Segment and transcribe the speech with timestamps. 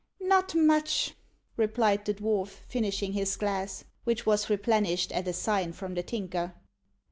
[0.19, 1.13] "Not much,"
[1.57, 6.55] replied the dwarf, finishing his glass, which was replenished at a sign from the Tinker.